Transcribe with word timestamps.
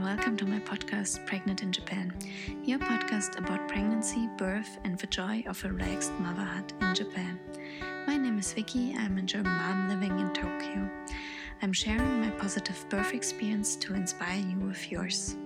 and 0.00 0.16
welcome 0.16 0.34
to 0.34 0.46
my 0.46 0.58
podcast 0.60 1.26
Pregnant 1.26 1.62
in 1.62 1.70
Japan, 1.70 2.10
your 2.64 2.78
podcast 2.78 3.36
about 3.36 3.68
pregnancy, 3.68 4.30
birth, 4.38 4.78
and 4.84 4.98
the 4.98 5.06
joy 5.08 5.44
of 5.46 5.62
a 5.62 5.68
relaxed 5.68 6.12
motherhood 6.20 6.72
in 6.80 6.94
Japan. 6.94 7.38
My 8.06 8.16
name 8.16 8.38
is 8.38 8.50
Vicky, 8.50 8.94
I'm 8.96 9.18
a 9.18 9.22
German 9.22 9.52
mom 9.52 9.90
living 9.90 10.18
in 10.18 10.32
Tokyo. 10.32 10.88
I'm 11.60 11.74
sharing 11.74 12.22
my 12.22 12.30
positive 12.30 12.82
birth 12.88 13.12
experience 13.12 13.76
to 13.76 13.94
inspire 13.94 14.38
you 14.38 14.58
with 14.60 14.90
yours. 14.90 15.36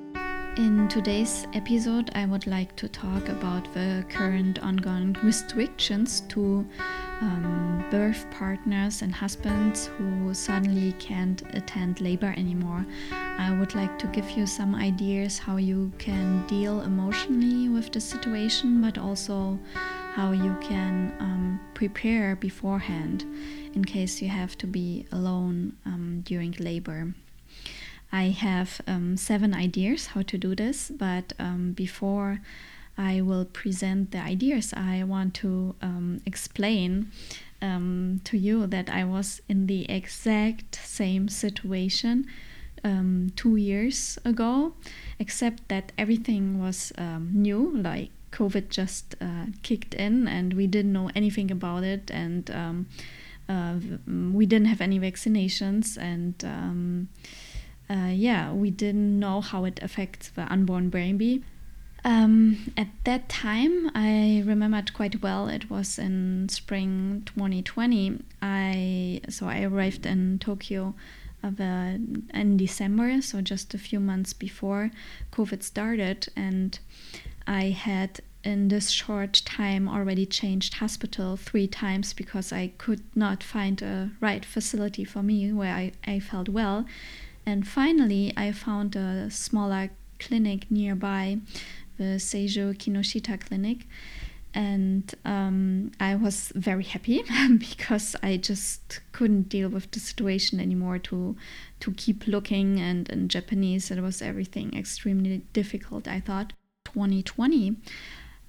In 0.57 0.86
today's 0.86 1.48
episode, 1.52 2.12
I 2.14 2.27
would 2.27 2.46
like 2.46 2.77
to 2.77 2.89
talk 2.89 3.29
about 3.29 3.75
the 3.75 4.04
current 4.09 4.61
ongoing 4.61 5.16
restrictions 5.25 6.21
to 6.29 6.64
um, 7.21 7.84
birth 7.91 8.25
partners 8.30 9.03
and 9.03 9.12
husbands 9.12 9.86
who 9.86 10.32
suddenly 10.32 10.93
can't 11.00 11.43
attend 11.57 12.00
labor 12.00 12.32
anymore. 12.36 12.86
I 13.11 13.59
would 13.59 13.75
like 13.75 13.98
to 13.98 14.07
give 14.07 14.30
you 14.30 14.46
some 14.46 14.77
ideas 14.77 15.40
how 15.40 15.57
you 15.57 15.90
can 15.98 16.46
deal 16.46 16.82
emotionally 16.82 17.68
with 17.68 17.90
the 17.90 18.00
situation, 18.00 18.81
but 18.81 18.96
also 18.96 19.59
how 20.14 20.31
you 20.31 20.57
can 20.61 21.12
um, 21.18 21.61
prepare 21.75 22.36
beforehand 22.36 23.25
in 23.75 23.84
case 23.84 24.23
you 24.23 24.29
have 24.29 24.57
to 24.59 24.68
be 24.68 25.04
alone 25.11 25.76
um, 25.84 26.21
during 26.25 26.53
labor. 26.61 27.12
I 28.14 28.29
have 28.29 28.81
um, 28.86 29.17
seven 29.17 29.53
ideas 29.54 30.07
how 30.07 30.23
to 30.23 30.39
do 30.39 30.54
this, 30.54 30.89
but 30.89 31.32
um, 31.41 31.73
before 31.73 32.41
I 32.97 33.20
will 33.23 33.45
present 33.45 34.12
the 34.12 34.19
ideas, 34.19 34.73
I 34.73 35.03
want 35.03 35.34
to 35.42 35.75
um, 35.83 36.20
explain 36.25 37.11
um, 37.61 38.20
to 38.23 38.39
you 38.39 38.69
that 38.69 38.89
I 38.89 39.03
was 39.03 39.42
in 39.48 39.67
the 39.67 39.91
exact 39.91 40.77
same 40.77 41.28
situation 41.28 42.27
um, 42.84 43.33
two 43.34 43.56
years 43.56 44.17
ago, 44.25 44.75
except 45.19 45.69
that 45.69 45.91
everything 45.98 46.61
was 46.61 46.92
um, 46.97 47.31
new, 47.33 47.77
like 47.77 48.11
COVID 48.31 48.69
just 48.69 49.17
uh, 49.21 49.47
kicked 49.62 49.95
in 49.95 50.28
and 50.28 50.55
we 50.55 50.69
didn't 50.69 50.93
know 50.93 51.11
anything 51.17 51.51
about 51.51 51.83
it, 51.83 52.12
and 52.12 52.49
uh, 53.49 53.75
we 54.06 54.47
didn't 54.47 54.69
have 54.69 54.81
any 54.81 55.01
vaccinations, 55.01 55.99
and 55.99 56.45
uh, 57.91 58.11
yeah, 58.13 58.53
we 58.53 58.71
didn't 58.71 59.19
know 59.19 59.41
how 59.41 59.65
it 59.65 59.81
affects 59.83 60.29
the 60.29 60.51
unborn 60.53 60.91
baby. 60.91 61.45
Um, 62.05 62.73
at 62.77 62.89
that 63.05 63.29
time, 63.29 63.91
I 63.95 64.43
remembered 64.45 64.93
quite 64.93 65.23
well. 65.23 65.49
It 65.49 65.71
was 65.71 65.99
in 65.99 66.49
spring 66.51 67.23
2020. 67.27 68.21
I 68.43 69.21
so 69.31 69.47
I 69.47 69.62
arrived 69.62 70.05
in 70.05 70.39
Tokyo 70.39 70.95
uh, 71.43 71.49
in 72.35 72.57
December, 72.57 73.23
so 73.23 73.41
just 73.41 73.73
a 73.75 73.79
few 73.79 74.01
months 74.01 74.35
before 74.35 74.91
COVID 75.33 75.62
started, 75.62 76.29
and 76.37 76.79
I 77.47 77.71
had 77.71 78.21
in 78.45 78.69
this 78.69 78.91
short 78.91 79.43
time 79.47 79.89
already 79.89 80.27
changed 80.27 80.75
hospital 80.75 81.37
three 81.37 81.67
times 81.67 82.12
because 82.12 82.53
I 82.53 82.73
could 82.77 83.03
not 83.17 83.43
find 83.43 83.81
a 83.81 84.11
right 84.21 84.45
facility 84.45 85.05
for 85.05 85.23
me 85.23 85.51
where 85.53 85.75
I, 85.75 85.93
I 86.07 86.21
felt 86.21 86.51
well. 86.51 86.85
And 87.47 87.67
finally, 87.67 88.33
I 88.37 88.53
found 88.53 88.97
a 88.97 89.31
smaller 89.31 89.91
clinic 90.19 90.70
nearby, 90.70 91.39
the 91.98 92.19
Seijo 92.19 92.75
Kinoshita 92.75 93.41
Clinic. 93.41 93.87
And 94.55 95.12
um, 95.25 95.91
I 95.98 96.15
was 96.15 96.53
very 96.55 96.84
happy 96.84 97.25
because 97.59 98.15
I 98.22 98.37
just 98.37 99.00
couldn't 99.11 99.48
deal 99.48 99.69
with 99.69 99.91
the 99.91 99.98
situation 99.98 100.61
anymore 100.61 100.98
to 101.00 101.37
to 101.81 101.91
keep 101.92 102.28
looking. 102.28 102.78
And 102.78 103.09
in 103.11 103.28
Japanese, 103.28 103.91
it 103.91 104.00
was 104.00 104.22
everything 104.22 104.77
extremely 104.77 105.39
difficult. 105.53 106.06
I 106.06 106.20
thought 106.20 106.53
2020, 106.84 107.77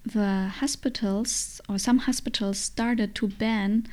the 0.05 0.51
hospitals 0.59 1.59
or 1.67 1.79
some 1.79 1.97
hospitals 1.99 2.59
started 2.59 3.15
to 3.15 3.27
ban 3.27 3.87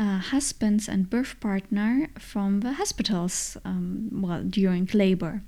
uh, 0.00 0.18
husbands 0.18 0.88
and 0.88 1.10
birth 1.10 1.38
partner 1.40 2.08
from 2.18 2.60
the 2.60 2.72
hospitals 2.72 3.58
um, 3.66 4.08
well 4.10 4.42
during 4.42 4.88
labor. 4.94 5.42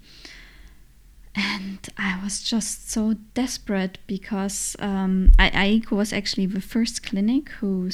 And 1.35 1.89
I 1.97 2.21
was 2.23 2.43
just 2.43 2.91
so 2.91 3.15
desperate 3.33 3.97
because 4.07 4.77
um, 4.79 5.33
I, 5.39 5.49
Aiiku 5.51 5.93
was 5.93 6.13
actually 6.13 6.45
the 6.45 6.61
first 6.61 7.03
clinic 7.03 7.49
who 7.61 7.89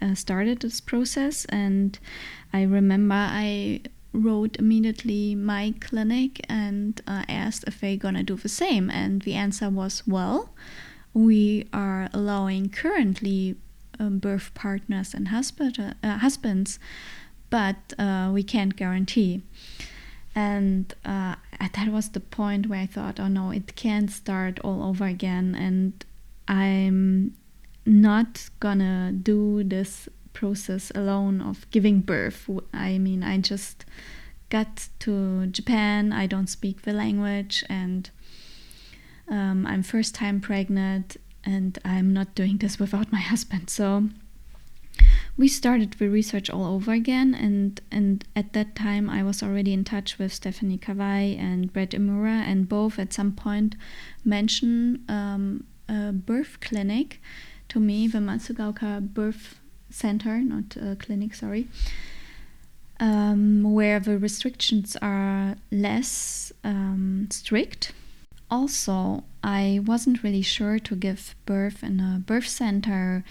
uh, 0.00 0.14
started 0.14 0.60
this 0.60 0.80
process, 0.80 1.44
and 1.46 1.98
I 2.54 2.62
remember 2.62 3.14
I 3.14 3.82
wrote 4.14 4.56
immediately 4.56 5.34
my 5.34 5.74
clinic 5.80 6.40
and 6.48 7.02
uh, 7.06 7.24
asked 7.28 7.64
if 7.66 7.82
they're 7.82 7.98
gonna 7.98 8.22
do 8.22 8.36
the 8.36 8.48
same, 8.48 8.88
and 8.88 9.20
the 9.22 9.34
answer 9.34 9.68
was 9.68 10.02
well, 10.06 10.54
we 11.12 11.68
are 11.74 12.08
allowing 12.14 12.70
currently 12.70 13.56
um, 13.98 14.18
birth 14.18 14.52
partners 14.54 15.14
and 15.14 15.28
husband, 15.28 15.94
uh, 16.02 16.18
husbands, 16.18 16.78
but 17.50 17.92
uh, 17.98 18.30
we 18.32 18.42
can't 18.42 18.76
guarantee. 18.76 19.42
And 20.34 20.92
uh, 21.04 21.36
that 21.60 21.88
was 21.88 22.10
the 22.10 22.20
point 22.20 22.68
where 22.68 22.80
I 22.80 22.86
thought, 22.86 23.18
oh 23.18 23.28
no, 23.28 23.50
it 23.50 23.74
can't 23.74 24.10
start 24.10 24.58
all 24.60 24.82
over 24.82 25.06
again. 25.06 25.54
And 25.54 26.04
I'm 26.46 27.34
not 27.86 28.50
gonna 28.60 29.12
do 29.12 29.64
this 29.64 30.08
process 30.32 30.92
alone 30.94 31.40
of 31.40 31.68
giving 31.70 32.00
birth. 32.00 32.50
I 32.74 32.98
mean, 32.98 33.22
I 33.22 33.38
just 33.38 33.86
got 34.50 34.88
to 35.00 35.46
Japan, 35.46 36.12
I 36.12 36.26
don't 36.26 36.48
speak 36.48 36.82
the 36.82 36.92
language, 36.92 37.64
and 37.68 38.10
um, 39.28 39.66
I'm 39.66 39.82
first 39.82 40.14
time 40.14 40.40
pregnant 40.40 41.16
and 41.46 41.78
I'm 41.84 42.12
not 42.12 42.34
doing 42.34 42.58
this 42.58 42.78
without 42.78 43.12
my 43.12 43.20
husband. 43.20 43.70
So 43.70 44.08
we 45.36 45.48
started 45.48 45.92
the 45.94 46.08
research 46.08 46.50
all 46.50 46.64
over 46.64 46.92
again, 46.92 47.34
and 47.34 47.80
and 47.90 48.24
at 48.34 48.52
that 48.54 48.74
time 48.74 49.08
I 49.08 49.22
was 49.22 49.42
already 49.42 49.72
in 49.72 49.84
touch 49.84 50.18
with 50.18 50.34
Stephanie 50.34 50.78
Kawai 50.78 51.38
and 51.38 51.72
Brett 51.72 51.90
Imura, 51.90 52.42
and 52.50 52.68
both 52.68 52.98
at 52.98 53.12
some 53.12 53.32
point 53.32 53.76
mention 54.24 55.04
um, 55.08 55.64
a 55.88 56.12
birth 56.12 56.58
clinic 56.60 57.20
to 57.68 57.80
me, 57.80 58.06
the 58.08 58.18
Matsugaoka 58.18 59.12
Birth 59.12 59.60
Center, 59.90 60.40
not 60.40 60.76
a 60.76 60.96
clinic, 60.96 61.34
sorry. 61.34 61.68
Um, 62.98 63.74
where 63.74 64.00
the 64.00 64.16
restrictions 64.16 64.96
are 65.02 65.56
less 65.70 66.50
um, 66.64 67.28
strict 67.30 67.92
also, 68.50 69.24
I 69.42 69.80
wasn't 69.84 70.22
really 70.22 70.42
sure 70.42 70.78
to 70.78 70.94
give 70.94 71.34
birth 71.46 71.82
in 71.82 72.00
a 72.00 72.22
birth 72.24 72.48
center 72.48 73.24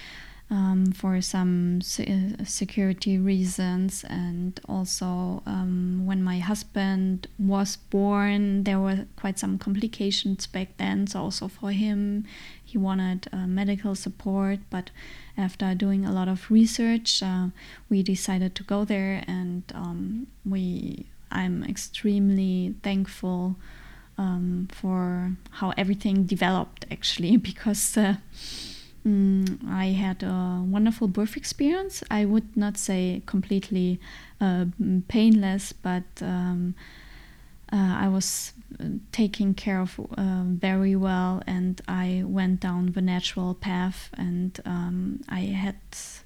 um, 0.50 0.92
for 0.92 1.22
some 1.22 1.82
se- 1.82 2.36
security 2.44 3.18
reasons, 3.18 4.04
and 4.08 4.60
also 4.70 5.42
um, 5.46 6.06
when 6.06 6.22
my 6.22 6.40
husband 6.40 7.28
was 7.40 7.78
born, 7.78 8.64
there 8.64 8.80
were 8.80 9.08
quite 9.16 9.40
some 9.40 9.58
complications 9.58 10.46
back 10.46 10.78
then. 10.78 11.08
So, 11.08 11.22
also 11.22 11.48
for 11.48 11.72
him, 11.72 12.26
he 12.64 12.78
wanted 12.78 13.28
uh, 13.34 13.48
medical 13.48 13.96
support, 13.96 14.60
but 14.70 14.92
after 15.38 15.74
doing 15.74 16.06
a 16.06 16.12
lot 16.12 16.28
of 16.28 16.52
research, 16.52 17.24
uh, 17.24 17.48
we 17.90 18.04
decided 18.04 18.54
to 18.56 18.64
go 18.64 18.86
there, 18.86 19.24
and 19.28 19.64
um, 19.74 20.28
we 20.46 21.08
I'm 21.32 21.64
extremely 21.64 22.76
thankful 22.84 23.56
um, 24.18 24.68
for 24.72 25.32
how 25.52 25.74
everything 25.78 26.24
developed 26.24 26.86
actually 26.92 27.38
because 27.52 27.98
uh, 27.98 28.16
mm, 29.06 29.58
I 29.70 29.88
had 29.88 30.24
a 30.24 30.64
wonderful 30.66 31.08
birth 31.08 31.38
experience. 31.38 32.04
I 32.10 32.26
would 32.26 32.56
not 32.56 32.78
say 32.78 33.22
completely 33.26 34.00
uh, 34.42 34.66
painless, 35.08 35.74
but 35.74 36.04
um, 36.22 36.76
uh, 37.72 37.98
I 38.00 38.08
was 38.08 38.54
uh, 38.80 38.86
taken 39.12 39.54
care 39.54 39.82
of 39.82 40.00
uh, 40.00 40.44
very 40.46 40.96
well, 40.96 41.42
and 41.48 41.82
I 41.88 42.24
went 42.26 42.60
down 42.60 42.92
the 42.92 43.02
natural 43.02 43.54
path, 43.54 44.10
and 44.14 44.60
um, 44.66 45.22
I 45.28 45.42
had 45.42 45.76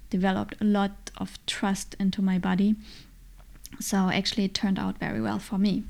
developed 0.10 0.56
a 0.60 0.66
lot 0.66 1.12
of 1.18 1.40
trust 1.46 1.96
into 2.00 2.22
my 2.22 2.38
body. 2.38 2.76
So 3.80 4.10
actually, 4.10 4.46
it 4.46 4.54
turned 4.54 4.78
out 4.80 4.98
very 4.98 5.22
well 5.22 5.40
for 5.40 5.58
me. 5.58 5.84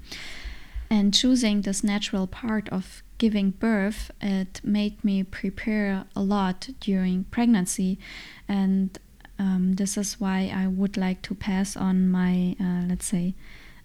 And 0.90 1.14
choosing 1.14 1.62
this 1.62 1.84
natural 1.84 2.26
part 2.26 2.68
of 2.70 3.04
giving 3.20 3.52
birth, 3.52 4.12
it 4.22 4.62
made 4.64 5.04
me 5.04 5.24
prepare 5.24 6.06
a 6.16 6.22
lot 6.22 6.70
during 6.80 7.26
pregnancy. 7.26 8.00
And 8.48 8.98
um, 9.38 9.74
this 9.76 9.98
is 9.98 10.20
why 10.20 10.52
I 10.54 10.68
would 10.68 10.98
like 10.98 11.22
to 11.24 11.36
pass 11.36 11.78
on 11.78 12.10
my, 12.10 12.56
uh, 12.60 12.88
let's 12.88 13.06
say, 13.06 13.36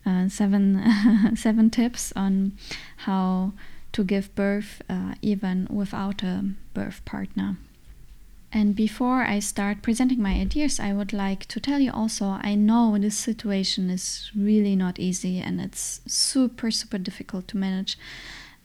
uh, 0.06 0.28
seven, 0.28 0.82
seven 1.36 1.70
tips 1.70 2.12
on 2.16 2.52
how 2.98 3.52
to 3.92 4.02
give 4.02 4.34
birth 4.34 4.82
uh, 4.88 5.14
even 5.22 5.68
without 5.70 6.22
a 6.22 6.44
birth 6.72 7.04
partner. 7.04 7.56
And 8.54 8.76
before 8.76 9.22
I 9.22 9.40
start 9.40 9.82
presenting 9.82 10.22
my 10.22 10.34
ideas, 10.34 10.78
I 10.78 10.92
would 10.92 11.12
like 11.12 11.46
to 11.46 11.58
tell 11.58 11.80
you 11.80 11.90
also 11.90 12.38
I 12.40 12.54
know 12.54 12.96
this 12.96 13.18
situation 13.18 13.90
is 13.90 14.30
really 14.32 14.76
not 14.76 15.00
easy 15.00 15.40
and 15.40 15.60
it's 15.60 16.00
super, 16.06 16.70
super 16.70 16.98
difficult 16.98 17.48
to 17.48 17.56
manage. 17.56 17.98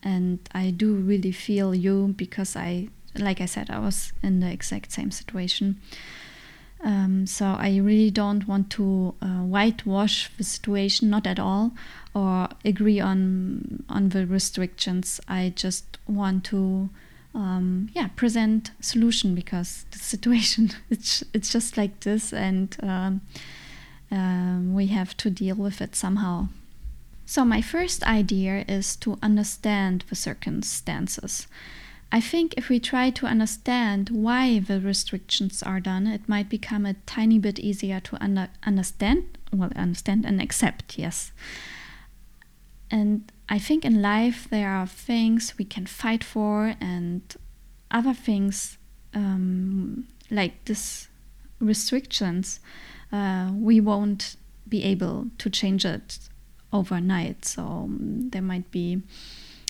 And 0.04 0.40
I 0.54 0.70
do 0.70 0.94
really 0.94 1.32
feel 1.32 1.74
you 1.74 2.14
because 2.16 2.56
I, 2.56 2.90
like 3.18 3.42
I 3.42 3.48
said, 3.48 3.72
I 3.72 3.80
was 3.80 4.14
in 4.22 4.42
the 4.42 4.52
exact 4.52 4.92
same 4.92 5.10
situation. 5.10 5.82
Um, 6.82 7.26
so 7.26 7.46
I 7.46 7.78
really 7.78 8.12
don't 8.12 8.48
want 8.48 8.70
to 8.72 9.16
uh, 9.24 9.42
whitewash 9.42 10.30
the 10.38 10.44
situation, 10.44 11.10
not 11.10 11.26
at 11.26 11.40
all, 11.40 11.72
or 12.14 12.48
agree 12.64 13.00
on 13.00 13.84
on 13.90 14.10
the 14.10 14.26
restrictions. 14.26 15.20
I 15.28 15.52
just 15.56 15.98
want 16.08 16.46
to, 16.46 16.90
um, 17.34 17.90
yeah, 17.94 18.10
present 18.16 18.72
solution 18.80 19.36
because 19.36 19.86
the 19.92 20.00
situation 20.00 20.72
it's 20.90 21.24
it's 21.34 21.52
just 21.52 21.78
like 21.78 22.00
this, 22.02 22.34
and 22.34 22.76
um, 22.82 23.22
um, 24.12 24.74
we 24.74 24.88
have 24.88 25.16
to 25.18 25.30
deal 25.30 25.56
with 25.56 25.82
it 25.82 25.96
somehow. 25.96 26.48
So 27.26 27.46
my 27.46 27.62
first 27.62 28.04
idea 28.04 28.66
is 28.68 28.96
to 28.98 29.20
understand 29.22 30.04
the 30.10 30.16
circumstances. 30.16 31.48
I 32.12 32.22
think 32.22 32.56
if 32.58 32.70
we 32.70 32.80
try 32.80 33.12
to 33.12 33.28
understand 33.28 34.10
why 34.10 34.58
the 34.58 34.82
restrictions 34.82 35.62
are 35.62 35.80
done, 35.80 36.08
it 36.08 36.28
might 36.28 36.50
become 36.50 36.88
a 36.88 36.96
tiny 37.06 37.38
bit 37.38 37.60
easier 37.60 38.00
to 38.00 38.24
under, 38.24 38.50
understand, 38.64 39.38
well, 39.54 39.70
understand 39.76 40.26
and 40.26 40.42
accept, 40.42 40.98
yes. 40.98 41.32
And 42.90 43.32
I 43.50 43.58
think 43.58 43.84
in 43.84 44.02
life 44.02 44.48
there 44.50 44.70
are 44.70 44.86
things 44.86 45.56
we 45.58 45.66
can 45.66 45.88
fight 45.88 46.24
for 46.24 46.76
and 46.80 47.22
other 47.90 48.14
things 48.14 48.78
um, 49.14 50.08
like 50.30 50.66
this 50.66 51.08
restrictions, 51.60 52.60
uh, 53.12 53.52
we 53.54 53.80
won't 53.80 54.36
be 54.68 54.84
able 54.84 55.28
to 55.40 55.50
change 55.50 55.84
it 55.84 56.20
overnight. 56.72 57.44
So 57.46 57.64
um, 57.64 58.30
there 58.32 58.42
might 58.42 58.70
be 58.70 59.02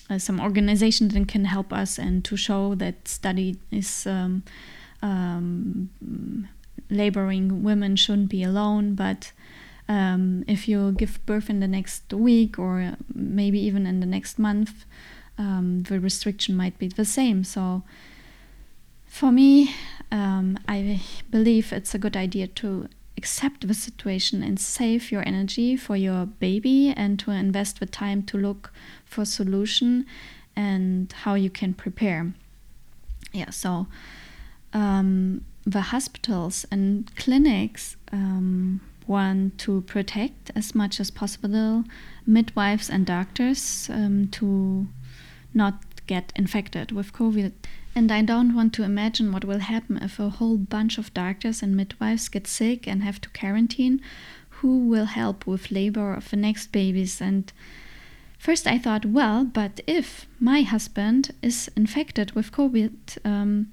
uh, 0.09 0.17
some 0.17 0.41
organizations 0.41 1.13
that 1.13 1.27
can 1.27 1.45
help 1.45 1.71
us 1.71 1.97
and 1.97 2.25
to 2.25 2.35
show 2.35 2.75
that 2.75 3.07
study 3.07 3.57
is 3.71 4.05
um, 4.05 4.43
um, 5.01 6.49
laboring 6.89 7.63
women 7.63 7.95
shouldn't 7.95 8.29
be 8.29 8.43
alone 8.43 8.95
but 8.95 9.31
um, 9.89 10.45
if 10.47 10.67
you 10.67 10.93
give 10.93 11.19
birth 11.25 11.49
in 11.49 11.59
the 11.59 11.67
next 11.67 12.13
week 12.13 12.57
or 12.57 12.95
maybe 13.13 13.59
even 13.59 13.85
in 13.85 13.99
the 13.99 14.05
next 14.05 14.39
month 14.39 14.85
um, 15.37 15.83
the 15.83 15.99
restriction 15.99 16.55
might 16.55 16.77
be 16.77 16.87
the 16.87 17.05
same. 17.05 17.43
So 17.43 17.83
for 19.09 19.31
me 19.31 19.73
um, 20.11 20.57
i 20.67 21.01
believe 21.31 21.73
it's 21.73 21.95
a 21.95 21.97
good 21.97 22.15
idea 22.15 22.45
to 22.45 22.87
accept 23.17 23.67
the 23.67 23.73
situation 23.73 24.41
and 24.43 24.59
save 24.59 25.11
your 25.11 25.27
energy 25.27 25.75
for 25.75 25.97
your 25.97 26.25
baby 26.25 26.93
and 26.95 27.19
to 27.19 27.31
invest 27.31 27.79
the 27.79 27.85
time 27.85 28.23
to 28.23 28.37
look 28.37 28.71
for 29.03 29.25
solution 29.25 30.05
and 30.55 31.11
how 31.23 31.33
you 31.33 31.49
can 31.49 31.73
prepare. 31.73 32.31
Yeah 33.33 33.49
so 33.49 33.87
um, 34.71 35.43
the 35.65 35.81
hospitals 35.81 36.65
and 36.71 37.13
clinics 37.15 37.97
um, 38.13 38.79
want 39.09 39.57
to 39.57 39.81
protect 39.81 40.51
as 40.55 40.73
much 40.73 40.99
as 40.99 41.11
possible 41.11 41.83
midwives 42.25 42.89
and 42.89 43.05
doctors 43.05 43.89
um, 43.91 44.29
to 44.31 44.87
not 45.53 45.73
get 46.07 46.31
infected 46.35 46.91
with 46.91 47.11
covid 47.11 47.51
and 47.95 48.11
I 48.11 48.21
don't 48.21 48.55
want 48.55 48.73
to 48.73 48.83
imagine 48.83 49.31
what 49.31 49.45
will 49.45 49.59
happen 49.59 49.97
if 49.97 50.19
a 50.19 50.29
whole 50.29 50.57
bunch 50.57 50.97
of 50.97 51.13
doctors 51.13 51.61
and 51.61 51.75
midwives 51.75 52.29
get 52.29 52.47
sick 52.47 52.87
and 52.87 53.03
have 53.03 53.19
to 53.21 53.29
quarantine. 53.29 54.01
Who 54.61 54.87
will 54.87 55.05
help 55.05 55.47
with 55.47 55.71
labor 55.71 56.13
of 56.13 56.29
the 56.29 56.37
next 56.37 56.71
babies? 56.71 57.19
And 57.19 57.51
first 58.37 58.67
I 58.67 58.77
thought, 58.77 59.05
well, 59.05 59.43
but 59.43 59.81
if 59.87 60.27
my 60.39 60.61
husband 60.61 61.31
is 61.41 61.69
infected 61.75 62.33
with 62.33 62.51
COVID, 62.51 63.17
um, 63.25 63.71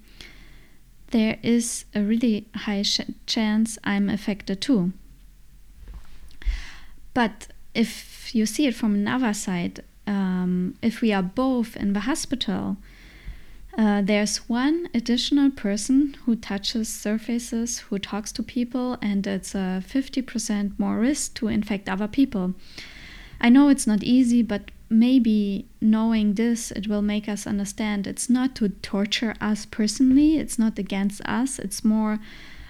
there 1.10 1.38
is 1.42 1.84
a 1.94 2.02
really 2.02 2.48
high 2.54 2.84
chance 3.26 3.78
I'm 3.84 4.08
affected 4.08 4.60
too. 4.60 4.92
But 7.16 7.48
if 7.74 8.34
you 8.34 8.44
see 8.44 8.66
it 8.66 8.74
from 8.74 8.94
another 8.94 9.32
side, 9.32 9.82
um, 10.06 10.74
if 10.82 11.00
we 11.00 11.14
are 11.14 11.22
both 11.22 11.74
in 11.74 11.94
the 11.94 12.00
hospital, 12.00 12.76
uh, 13.78 14.02
there's 14.02 14.50
one 14.50 14.90
additional 14.92 15.50
person 15.50 16.14
who 16.26 16.36
touches 16.36 16.90
surfaces, 16.90 17.78
who 17.78 17.98
talks 17.98 18.32
to 18.32 18.42
people, 18.42 18.98
and 19.00 19.26
it's 19.26 19.54
a 19.54 19.82
50% 19.88 20.78
more 20.78 20.98
risk 20.98 21.32
to 21.36 21.48
infect 21.48 21.88
other 21.88 22.06
people. 22.06 22.52
I 23.40 23.48
know 23.48 23.70
it's 23.70 23.86
not 23.86 24.02
easy, 24.02 24.42
but 24.42 24.70
maybe 24.90 25.64
knowing 25.80 26.34
this, 26.34 26.70
it 26.70 26.86
will 26.86 27.00
make 27.00 27.30
us 27.30 27.46
understand 27.46 28.06
it's 28.06 28.28
not 28.28 28.54
to 28.56 28.68
torture 28.68 29.34
us 29.40 29.64
personally, 29.64 30.36
it's 30.36 30.58
not 30.58 30.78
against 30.78 31.22
us, 31.22 31.58
it's 31.58 31.82
more 31.82 32.18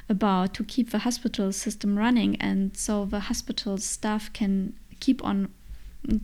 about 0.09 0.55
to 0.55 0.65
keep 0.65 0.91
the 0.91 0.99
hospital 0.99 1.53
system 1.53 1.99
running, 1.99 2.37
and 2.37 2.77
so 2.77 3.05
the 3.05 3.21
hospital 3.21 3.79
staff 3.79 4.33
can 4.33 4.73
keep 5.01 5.25
on 5.25 5.49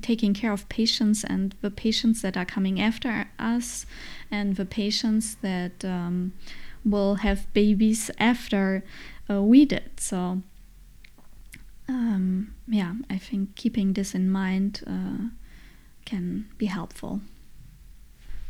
taking 0.01 0.35
care 0.35 0.53
of 0.53 0.69
patients 0.69 1.25
and 1.25 1.55
the 1.61 1.71
patients 1.71 2.23
that 2.23 2.37
are 2.37 2.45
coming 2.45 2.81
after 2.81 3.29
us 3.39 3.85
and 4.31 4.57
the 4.57 4.65
patients 4.65 5.37
that 5.43 5.85
um, 5.85 6.33
will 6.85 7.17
have 7.17 7.53
babies 7.53 8.11
after 8.19 8.85
uh, 9.29 9.43
we 9.43 9.65
did. 9.65 9.99
So, 9.99 10.43
um, 11.89 12.55
yeah, 12.69 12.95
I 13.11 13.19
think 13.19 13.57
keeping 13.57 13.93
this 13.95 14.15
in 14.15 14.31
mind 14.31 14.83
uh, 14.87 15.29
can 16.05 16.47
be 16.59 16.67
helpful. 16.67 17.21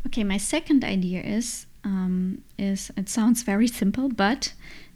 Okay, 0.06 0.24
my 0.24 0.36
second 0.36 0.84
idea 0.84 1.20
is 1.22 1.66
um, 1.84 2.42
is 2.58 2.90
it 2.96 3.08
sounds 3.08 3.42
very 3.42 3.66
simple, 3.66 4.08
but 4.08 4.52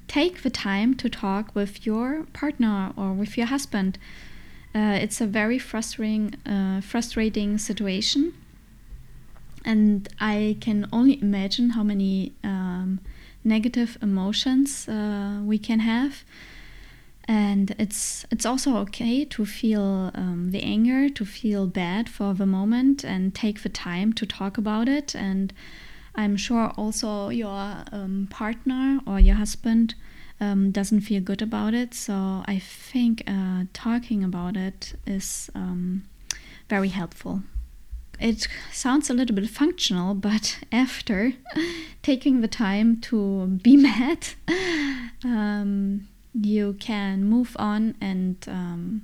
take 0.08 0.42
the 0.42 0.50
time 0.50 0.94
to 0.94 1.08
talk 1.08 1.54
with 1.54 1.86
your 1.86 2.24
partner 2.32 2.92
or 2.96 3.12
with 3.12 3.36
your 3.36 3.46
husband 3.46 3.98
uh, 4.76 4.98
it's 5.00 5.22
a 5.22 5.26
very 5.26 5.58
frustrating, 5.58 6.34
uh, 6.44 6.82
frustrating 6.82 7.56
situation, 7.56 8.34
and 9.64 10.06
I 10.20 10.58
can 10.60 10.86
only 10.92 11.18
imagine 11.22 11.70
how 11.70 11.82
many 11.82 12.34
um, 12.44 13.00
negative 13.42 13.96
emotions 14.02 14.86
uh, 14.86 15.40
we 15.42 15.56
can 15.58 15.80
have. 15.80 16.24
And 17.26 17.74
it's 17.78 18.26
it's 18.30 18.44
also 18.44 18.76
okay 18.84 19.24
to 19.24 19.46
feel 19.46 20.10
um, 20.14 20.50
the 20.50 20.62
anger, 20.62 21.08
to 21.08 21.24
feel 21.24 21.66
bad 21.66 22.10
for 22.10 22.34
the 22.34 22.46
moment, 22.46 23.02
and 23.02 23.34
take 23.34 23.62
the 23.62 23.70
time 23.70 24.12
to 24.12 24.26
talk 24.26 24.58
about 24.58 24.90
it. 24.90 25.14
And 25.14 25.54
I'm 26.16 26.36
sure 26.36 26.72
also 26.76 27.28
your 27.28 27.84
um, 27.92 28.26
partner 28.30 29.00
or 29.06 29.20
your 29.20 29.36
husband 29.36 29.94
um, 30.40 30.70
doesn't 30.70 31.02
feel 31.02 31.20
good 31.20 31.42
about 31.42 31.74
it. 31.74 31.94
So 31.94 32.42
I 32.46 32.58
think 32.58 33.22
uh, 33.26 33.64
talking 33.72 34.24
about 34.24 34.56
it 34.56 34.94
is 35.06 35.50
um, 35.54 36.04
very 36.68 36.88
helpful. 36.88 37.42
It 38.18 38.48
sounds 38.72 39.10
a 39.10 39.14
little 39.14 39.36
bit 39.36 39.48
functional, 39.50 40.14
but 40.14 40.58
after 40.72 41.34
taking 42.02 42.40
the 42.40 42.48
time 42.48 43.00
to 43.02 43.46
be 43.62 43.76
mad, 43.88 44.28
um, 45.22 46.08
you 46.32 46.76
can 46.80 47.24
move 47.24 47.56
on 47.58 47.94
and 48.00 48.36
um, 48.48 49.02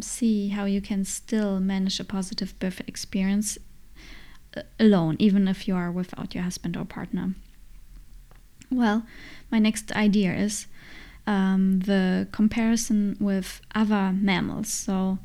see 0.00 0.48
how 0.48 0.64
you 0.64 0.80
can 0.80 1.04
still 1.04 1.60
manage 1.60 2.00
a 2.00 2.04
positive 2.04 2.58
birth 2.58 2.80
experience 2.86 3.58
alone, 4.78 5.16
even 5.18 5.48
if 5.48 5.66
you 5.66 5.74
are 5.74 5.90
without 5.90 6.34
your 6.34 6.44
husband 6.44 6.76
or 6.76 6.84
partner. 6.84 7.34
Well, 8.70 9.04
my 9.50 9.58
next 9.58 9.92
idea 9.92 10.34
is 10.34 10.66
um, 11.26 11.80
the 11.80 12.28
comparison 12.32 13.16
with 13.20 13.60
other 13.74 14.12
mammals. 14.12 14.68
So 14.68 15.18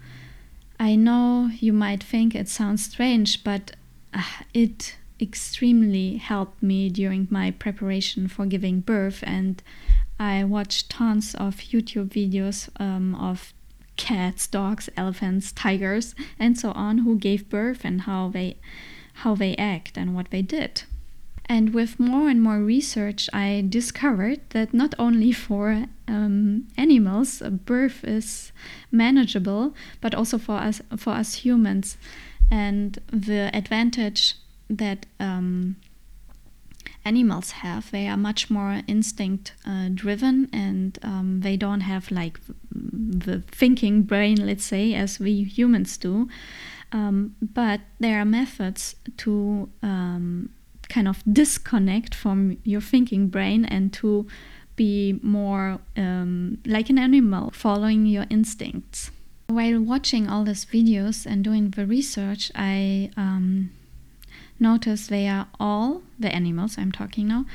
I 0.79 0.95
know 0.95 1.49
you 1.59 1.73
might 1.73 2.03
think 2.03 2.35
it 2.35 2.47
sounds 2.47 2.85
strange, 2.85 3.43
but 3.43 3.75
uh, 4.13 4.23
it 4.53 4.95
extremely 5.19 6.17
helped 6.17 6.63
me 6.63 6.89
during 6.89 7.27
my 7.29 7.51
preparation 7.51 8.27
for 8.27 8.45
giving 8.45 8.79
birth. 8.81 9.23
And 9.23 9.61
I 10.19 10.43
watched 10.43 10.89
tons 10.89 11.35
of 11.35 11.57
YouTube 11.57 12.09
videos 12.09 12.69
um, 12.79 13.15
of 13.15 13.53
cats, 13.97 14.47
dogs, 14.47 14.89
elephants, 14.97 15.51
tigers, 15.51 16.15
and 16.39 16.57
so 16.57 16.71
on 16.71 16.99
who 16.99 17.15
gave 17.15 17.49
birth 17.49 17.81
and 17.83 18.01
how 18.01 18.29
they 18.29 18.57
how 19.13 19.35
they 19.35 19.55
act 19.55 19.97
and 19.97 20.15
what 20.15 20.29
they 20.31 20.41
did. 20.41 20.83
And 21.45 21.73
with 21.73 21.99
more 21.99 22.29
and 22.29 22.41
more 22.41 22.59
research, 22.59 23.29
I 23.33 23.65
discovered 23.67 24.39
that 24.51 24.73
not 24.73 24.95
only 24.97 25.31
for 25.33 25.85
um, 26.07 26.67
animals, 26.77 27.41
birth 27.65 28.03
is 28.05 28.51
manageable, 28.91 29.75
but 29.99 30.15
also 30.15 30.37
for 30.37 30.55
us 30.55 30.81
for 30.95 31.11
us 31.11 31.33
humans. 31.35 31.97
And 32.49 32.99
the 33.11 33.49
advantage 33.53 34.35
that 34.69 35.05
um, 35.19 35.75
animals 37.03 37.51
have. 37.51 37.91
They 37.91 38.07
are 38.07 38.17
much 38.17 38.49
more 38.49 38.81
instinct 38.87 39.53
uh, 39.65 39.89
driven 39.93 40.49
and 40.53 40.97
um, 41.03 41.41
they 41.41 41.57
don't 41.57 41.81
have 41.81 42.11
like 42.11 42.39
the 42.71 43.41
thinking 43.51 44.03
brain, 44.03 44.45
let's 44.45 44.63
say, 44.63 44.93
as 44.93 45.19
we 45.19 45.43
humans 45.43 45.97
do. 45.97 46.29
Um, 46.91 47.35
but 47.41 47.81
there 47.99 48.19
are 48.19 48.25
methods 48.25 48.95
to 49.17 49.69
um, 49.81 50.49
kind 50.89 51.07
of 51.07 51.23
disconnect 51.31 52.13
from 52.13 52.57
your 52.63 52.81
thinking 52.81 53.27
brain 53.27 53.65
and 53.65 53.93
to 53.93 54.27
be 54.75 55.19
more 55.21 55.79
um, 55.95 56.57
like 56.65 56.89
an 56.89 56.97
animal, 56.97 57.51
following 57.51 58.05
your 58.05 58.25
instincts. 58.29 59.11
While 59.47 59.81
watching 59.81 60.29
all 60.29 60.43
these 60.43 60.65
videos 60.65 61.25
and 61.25 61.43
doing 61.43 61.71
the 61.71 61.85
research, 61.85 62.51
I 62.55 63.11
um, 63.17 63.71
noticed 64.59 65.09
they 65.09 65.27
are 65.27 65.47
all, 65.59 66.03
the 66.17 66.33
animals 66.33 66.77
I'm 66.77 66.91
talking 66.91 67.27
now, 67.27 67.45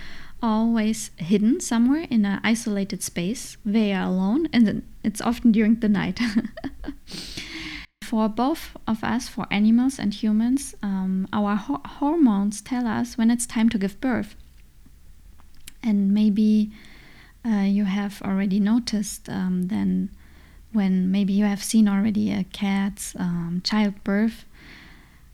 always 0.43 1.11
hidden 1.17 1.61
somewhere 1.61 2.07
in 2.11 2.25
an 2.25 2.41
isolated 2.45 3.03
space. 3.03 3.57
They 3.65 3.93
are 3.93 4.07
alone, 4.07 4.49
and 4.53 4.83
it's 5.03 5.21
often 5.21 5.53
during 5.53 5.77
the 5.81 5.89
night. 5.89 6.21
for 8.07 8.29
both 8.29 8.77
of 8.87 9.03
us, 9.03 9.29
for 9.29 9.47
animals 9.51 9.99
and 9.99 10.15
humans, 10.15 10.75
um, 10.81 11.27
our 11.33 11.57
ho- 11.57 11.83
hormones 11.99 12.61
tell 12.61 12.87
us 12.87 13.19
when 13.19 13.31
it's 13.31 13.47
time 13.47 13.69
to 13.71 13.79
give 13.79 14.01
birth. 14.01 14.37
And 15.83 16.15
maybe 16.15 16.71
uh, 17.45 17.67
you 17.77 17.85
have 17.85 18.23
already 18.23 18.61
noticed 18.61 19.29
um, 19.29 19.65
then 19.75 20.11
when 20.73 21.11
maybe 21.11 21.33
you 21.33 21.45
have 21.45 21.63
seen 21.65 21.89
already 21.89 22.33
a 22.33 22.45
cat's 22.45 23.17
um, 23.19 23.61
childbirth, 23.65 24.45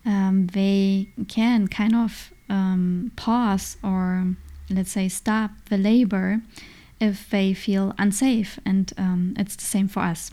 um, 0.07 0.47
they 0.52 1.09
can 1.29 1.69
kind 1.69 1.95
of 1.95 2.33
um, 2.49 3.12
pause 3.17 3.76
or 3.83 4.35
let's 4.71 4.93
say 4.93 5.09
stop 5.09 5.50
the 5.69 5.76
labor 5.76 6.41
if 7.00 7.29
they 7.29 7.52
feel 7.52 7.95
unsafe, 7.99 8.59
and 8.64 8.93
um, 8.97 9.35
it's 9.37 9.57
the 9.57 9.64
same 9.64 9.88
for 9.88 10.00
us. 10.00 10.31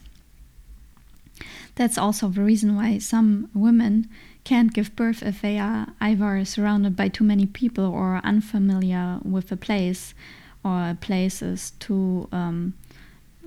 That's 1.75 1.97
also 1.97 2.29
the 2.29 2.41
reason 2.41 2.75
why 2.75 2.97
some 2.99 3.49
women 3.53 4.07
can't 4.43 4.73
give 4.73 4.95
birth 4.95 5.21
if 5.23 5.41
they 5.41 5.59
are 5.59 5.87
either 6.01 6.43
surrounded 6.45 6.95
by 6.95 7.07
too 7.07 7.23
many 7.23 7.45
people 7.45 7.85
or 7.85 8.21
unfamiliar 8.23 9.19
with 9.23 9.51
a 9.51 9.57
place 9.57 10.13
or 10.63 10.97
places 10.99 11.71
too, 11.79 12.27
um, 12.31 12.73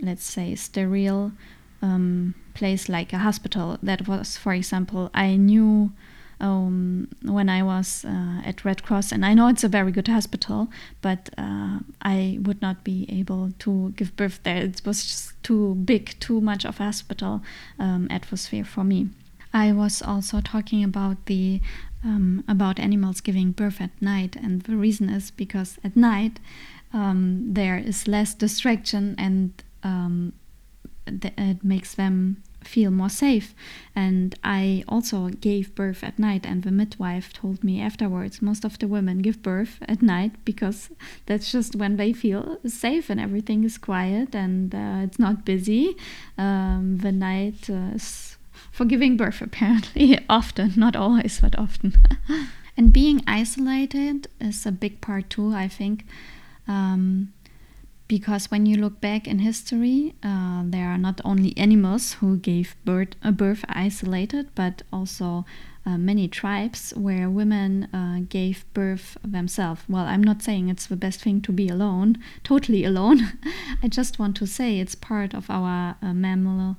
let's 0.00 0.24
say, 0.24 0.54
sterile 0.54 1.32
um, 1.82 2.34
place 2.54 2.88
like 2.88 3.12
a 3.12 3.18
hospital. 3.18 3.78
That 3.82 4.06
was, 4.06 4.36
for 4.36 4.52
example, 4.54 5.10
I 5.12 5.36
knew 5.36 5.92
um, 6.40 7.08
when 7.22 7.48
I 7.48 7.62
was 7.62 8.04
uh, 8.04 8.42
at 8.44 8.64
Red 8.64 8.82
Cross, 8.82 9.12
and 9.12 9.24
I 9.24 9.34
know 9.34 9.48
it's 9.48 9.64
a 9.64 9.68
very 9.68 9.92
good 9.92 10.08
hospital, 10.08 10.68
but 11.00 11.30
uh, 11.38 11.78
I 12.02 12.38
would 12.42 12.60
not 12.60 12.84
be 12.84 13.06
able 13.08 13.52
to 13.60 13.92
give 13.96 14.16
birth 14.16 14.40
there. 14.42 14.56
It 14.56 14.82
was 14.84 15.04
just 15.04 15.42
too 15.42 15.74
big, 15.76 16.18
too 16.20 16.40
much 16.40 16.64
of 16.64 16.80
a 16.80 16.84
hospital 16.84 17.42
um, 17.78 18.08
atmosphere 18.10 18.64
for 18.64 18.84
me. 18.84 19.08
I 19.54 19.72
was 19.72 20.02
also 20.02 20.40
talking 20.40 20.82
about 20.82 21.26
the 21.26 21.60
um, 22.04 22.42
about 22.48 22.80
animals 22.80 23.20
giving 23.20 23.52
birth 23.52 23.80
at 23.80 23.90
night, 24.00 24.34
and 24.34 24.62
the 24.62 24.76
reason 24.76 25.08
is 25.08 25.30
because 25.30 25.78
at 25.84 25.96
night 25.96 26.40
um, 26.92 27.54
there 27.54 27.78
is 27.78 28.08
less 28.08 28.34
distraction 28.34 29.14
and 29.18 29.62
um, 29.82 30.32
it 31.06 31.64
makes 31.64 31.94
them 31.94 32.42
feel 32.64 32.90
more 32.90 33.08
safe. 33.08 33.54
And 33.94 34.34
I 34.42 34.84
also 34.88 35.28
gave 35.28 35.74
birth 35.74 36.02
at 36.02 36.18
night, 36.18 36.46
and 36.46 36.62
the 36.62 36.70
midwife 36.70 37.32
told 37.32 37.62
me 37.62 37.80
afterwards 37.80 38.40
most 38.42 38.64
of 38.64 38.78
the 38.78 38.88
women 38.88 39.18
give 39.18 39.42
birth 39.42 39.78
at 39.88 40.02
night 40.02 40.32
because 40.44 40.90
that's 41.26 41.52
just 41.52 41.76
when 41.76 41.96
they 41.96 42.12
feel 42.12 42.58
safe 42.66 43.10
and 43.10 43.20
everything 43.20 43.64
is 43.64 43.78
quiet 43.78 44.34
and 44.34 44.74
uh, 44.74 45.00
it's 45.04 45.18
not 45.18 45.44
busy. 45.44 45.96
Um, 46.38 46.98
the 46.98 47.12
night 47.12 47.68
is 47.68 48.36
for 48.70 48.84
giving 48.84 49.16
birth, 49.16 49.40
apparently, 49.48 50.18
often, 50.28 50.72
not 50.76 50.96
always, 50.96 51.40
but 51.40 51.58
often. 51.58 51.94
and 52.76 52.92
being 52.92 53.22
isolated 53.26 54.28
is 54.40 54.66
a 54.66 54.72
big 54.72 55.00
part 55.00 55.30
too, 55.30 55.54
I 55.54 55.68
think. 55.68 56.04
Um, 56.66 57.32
because 58.12 58.50
when 58.50 58.66
you 58.66 58.76
look 58.76 59.00
back 59.00 59.26
in 59.26 59.38
history, 59.38 60.14
uh, 60.22 60.60
there 60.66 60.88
are 60.88 60.98
not 60.98 61.18
only 61.24 61.56
animals 61.56 62.12
who 62.20 62.36
gave 62.36 62.76
birth, 62.84 63.14
a 63.24 63.32
birth 63.32 63.64
isolated, 63.70 64.50
but 64.54 64.82
also 64.92 65.46
uh, 65.86 65.96
many 65.96 66.28
tribes 66.28 66.92
where 66.94 67.30
women 67.30 67.84
uh, 67.84 68.20
gave 68.28 68.66
birth 68.74 69.16
themselves. 69.24 69.80
Well, 69.88 70.04
I'm 70.04 70.22
not 70.22 70.42
saying 70.42 70.68
it's 70.68 70.88
the 70.88 71.02
best 71.06 71.22
thing 71.22 71.40
to 71.40 71.52
be 71.52 71.68
alone, 71.68 72.18
totally 72.44 72.84
alone. 72.84 73.38
I 73.82 73.88
just 73.88 74.18
want 74.18 74.36
to 74.36 74.46
say 74.46 74.78
it's 74.78 74.94
part 74.94 75.32
of 75.32 75.48
our 75.48 75.96
uh, 76.02 76.12
mammal 76.12 76.76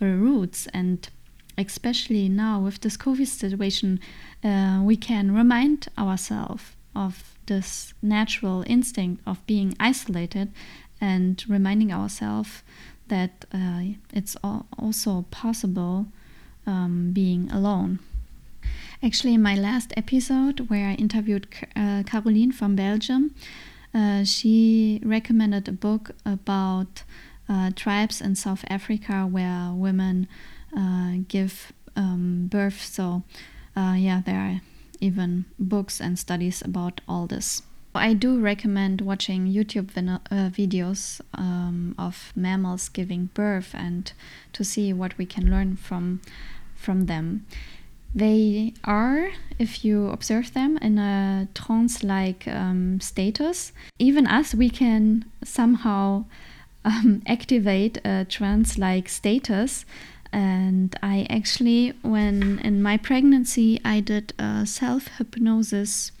uh, 0.00 0.06
roots, 0.06 0.66
and 0.74 1.08
especially 1.56 2.28
now 2.28 2.58
with 2.58 2.80
this 2.80 2.96
COVID 2.96 3.28
situation, 3.28 4.00
uh, 4.42 4.80
we 4.82 4.96
can 4.96 5.32
remind 5.32 5.86
ourselves 5.96 6.74
of 6.96 7.38
this 7.46 7.94
natural 8.02 8.64
instinct 8.66 9.22
of 9.26 9.44
being 9.46 9.74
isolated 9.80 10.52
and 11.00 11.44
reminding 11.48 11.92
ourselves 11.92 12.62
that 13.08 13.44
uh, 13.52 13.82
it's 14.12 14.36
also 14.78 15.26
possible 15.30 16.06
um, 16.66 17.10
being 17.12 17.50
alone. 17.50 17.98
Actually, 19.02 19.34
in 19.34 19.42
my 19.42 19.56
last 19.56 19.92
episode, 19.96 20.70
where 20.70 20.88
I 20.88 20.94
interviewed 20.94 21.48
uh, 21.74 22.04
Caroline 22.06 22.52
from 22.52 22.76
Belgium, 22.76 23.34
uh, 23.92 24.24
she 24.24 25.00
recommended 25.04 25.68
a 25.68 25.72
book 25.72 26.12
about 26.24 27.02
uh, 27.48 27.70
tribes 27.74 28.20
in 28.20 28.36
South 28.36 28.64
Africa 28.70 29.26
where 29.28 29.72
women 29.74 30.28
uh, 30.76 31.14
give 31.28 31.72
um, 31.96 32.46
birth. 32.50 32.80
So, 32.80 33.24
uh, 33.76 33.94
yeah, 33.98 34.22
there 34.24 34.38
are 34.38 34.60
even 35.02 35.44
books 35.58 36.00
and 36.00 36.18
studies 36.18 36.62
about 36.62 37.00
all 37.08 37.26
this. 37.26 37.62
I 37.94 38.14
do 38.14 38.40
recommend 38.40 39.02
watching 39.02 39.46
YouTube 39.46 39.90
uh, 39.98 40.48
videos 40.48 41.20
um, 41.34 41.94
of 41.98 42.32
mammals 42.34 42.88
giving 42.88 43.28
birth 43.34 43.74
and 43.74 44.10
to 44.54 44.64
see 44.64 44.92
what 44.94 45.18
we 45.18 45.26
can 45.26 45.50
learn 45.50 45.76
from 45.76 46.20
from 46.74 47.06
them. 47.06 47.46
They 48.14 48.74
are, 48.84 49.30
if 49.58 49.84
you 49.84 50.08
observe 50.08 50.52
them, 50.52 50.78
in 50.78 50.98
a 50.98 51.48
trance-like 51.54 52.46
um, 52.48 53.00
status. 53.00 53.72
Even 53.98 54.26
us, 54.26 54.54
we 54.54 54.68
can 54.68 55.24
somehow 55.44 56.24
um, 56.84 57.22
activate 57.26 57.98
a 58.04 58.26
trance-like 58.28 59.08
status 59.08 59.86
and 60.32 60.96
I 61.02 61.26
actually, 61.28 61.92
when 62.02 62.58
in 62.60 62.82
my 62.82 62.96
pregnancy, 62.96 63.80
I 63.84 64.00
did 64.00 64.32
a 64.38 64.64
self 64.66 65.08
hypnosis 65.18 66.12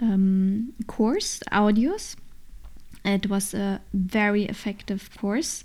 um, 0.00 0.74
course, 0.86 1.40
audios. 1.50 2.16
It 3.04 3.30
was 3.30 3.54
a 3.54 3.80
very 3.94 4.44
effective 4.44 5.10
course. 5.18 5.64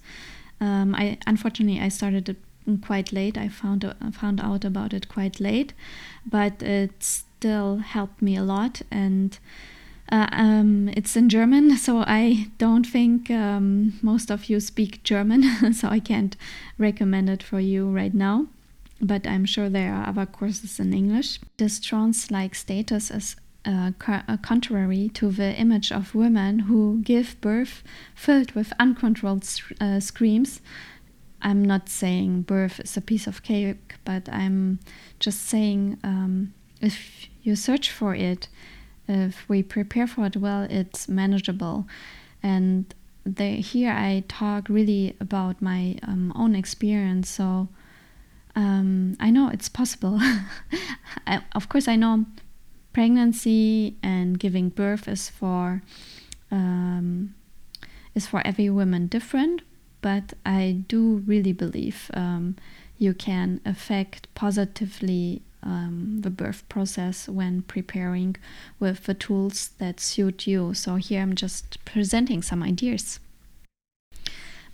Um, 0.62 0.96
I 0.96 1.18
unfortunately 1.26 1.82
I 1.82 1.90
started 1.90 2.30
it 2.30 2.38
quite 2.82 3.12
late. 3.12 3.38
I 3.38 3.50
found 3.50 3.84
uh, 3.84 3.94
found 4.12 4.40
out 4.40 4.64
about 4.64 4.94
it 4.94 5.10
quite 5.10 5.40
late, 5.40 5.74
but 6.26 6.62
it 6.62 7.04
still 7.04 7.78
helped 7.78 8.22
me 8.22 8.38
a 8.38 8.44
lot 8.44 8.84
and 8.92 9.38
uh, 10.12 10.28
um, 10.32 10.90
it's 10.90 11.16
in 11.16 11.30
German, 11.30 11.78
so 11.86 12.00
I 12.00 12.48
don't 12.58 12.86
think 12.86 13.32
um, 13.32 13.94
most 14.02 14.30
of 14.30 14.50
you 14.50 14.60
speak 14.60 15.04
German, 15.04 15.74
so 15.74 15.88
I 15.88 16.00
can't 16.00 16.36
recommend 16.78 17.30
it 17.30 17.42
for 17.42 17.60
you 17.60 17.90
right 17.90 18.14
now. 18.14 18.48
But 19.00 19.26
I'm 19.26 19.46
sure 19.46 19.68
there 19.68 19.94
are 19.94 20.08
other 20.10 20.28
courses 20.28 20.80
in 20.80 20.94
English. 20.94 21.40
This 21.58 21.80
trance 21.80 22.30
like 22.30 22.54
status 22.54 23.10
is 23.10 23.36
uh, 23.66 23.92
uh, 24.08 24.38
contrary 24.38 25.10
to 25.14 25.32
the 25.32 25.56
image 25.56 25.92
of 25.92 26.14
women 26.14 26.60
who 26.60 27.02
give 27.04 27.40
birth 27.42 27.84
filled 28.14 28.52
with 28.52 28.74
uncontrolled 28.80 29.48
uh, 29.80 30.00
screams. 30.00 30.62
I'm 31.42 31.64
not 31.64 31.90
saying 31.90 32.44
birth 32.44 32.80
is 32.80 32.98
a 32.98 33.02
piece 33.02 33.26
of 33.26 33.42
cake, 33.42 33.96
but 34.06 34.30
I'm 34.30 34.80
just 35.20 35.42
saying 35.48 35.98
um, 36.04 36.54
if 36.82 37.28
you 37.42 37.56
search 37.56 37.90
for 37.92 38.14
it, 38.14 38.48
if 39.08 39.48
we 39.50 39.64
prepare 39.64 40.08
for 40.08 40.26
it 40.26 40.38
well, 40.38 40.68
it's 40.70 41.08
manageable. 41.08 41.88
And 42.42 42.94
the, 43.26 43.62
here 43.62 43.92
I 43.92 44.24
talk 44.28 44.68
really 44.70 45.16
about 45.20 45.62
my 45.62 45.98
um, 46.04 46.34
own 46.36 46.56
experience. 46.56 47.30
So 47.30 47.68
um, 48.56 49.16
I 49.20 49.30
know 49.30 49.50
it's 49.50 49.70
possible. 49.70 50.20
I, 51.28 51.42
of 51.54 51.70
course, 51.70 51.88
I 51.88 51.96
know 51.96 52.26
pregnancy 52.94 53.96
and 54.04 54.40
giving 54.40 54.70
birth 54.70 55.08
is 55.08 55.30
for 55.30 55.82
um, 56.50 57.34
is 58.14 58.28
for 58.28 58.46
every 58.46 58.70
woman 58.70 59.08
different. 59.08 59.62
But 60.02 60.34
I 60.46 60.84
do 60.88 61.24
really 61.28 61.54
believe 61.54 62.10
um, 62.14 62.56
you 62.98 63.14
can 63.14 63.62
affect 63.66 64.34
positively 64.36 65.44
um, 65.64 66.20
the 66.22 66.30
birth 66.30 66.68
process 66.70 67.28
when 67.28 67.62
preparing 67.64 68.36
with 68.80 69.06
the 69.06 69.14
tools 69.14 69.72
that 69.78 70.00
suit 70.00 70.48
you. 70.48 70.74
So 70.74 70.96
here 70.96 71.22
I'm 71.22 71.36
just 71.36 71.84
presenting 71.86 72.42
some 72.42 72.64
ideas. 72.64 73.20